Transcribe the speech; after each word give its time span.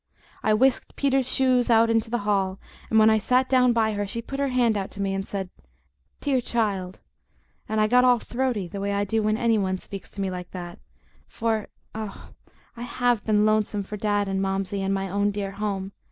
I 0.41 0.55
whisked 0.55 0.95
Peter's 0.95 1.31
shoes 1.31 1.69
out 1.69 1.87
into 1.91 2.09
the 2.09 2.17
hall, 2.25 2.59
and 2.89 2.97
when 2.97 3.11
I 3.11 3.19
sat 3.19 3.47
down 3.47 3.71
by 3.71 3.93
her 3.93 4.07
she 4.07 4.19
put 4.19 4.39
her 4.39 4.47
hand 4.47 4.75
out 4.75 4.89
to 4.97 4.99
me 4.99 5.13
and 5.13 5.27
said, 5.27 5.51
"Dear 6.21 6.41
child," 6.41 7.01
and 7.69 7.79
I 7.79 7.85
got 7.85 8.03
all 8.03 8.17
throaty, 8.17 8.67
the 8.67 8.81
way 8.81 8.93
I 8.93 9.03
do 9.05 9.21
when 9.21 9.37
any 9.37 9.59
one 9.59 9.77
speaks 9.77 10.17
like 10.17 10.49
that 10.53 10.71
to 10.71 10.77
me, 10.77 11.25
for, 11.27 11.67
oh, 11.93 12.31
I 12.75 12.81
HAVE 12.81 13.23
been 13.25 13.45
lonesome 13.45 13.83
for 13.83 13.95
Dad 13.95 14.27
and 14.27 14.41
Momsey 14.41 14.81
and 14.81 14.91
my 14.91 15.07
own 15.07 15.29
dear 15.29 15.51
home! 15.51 15.91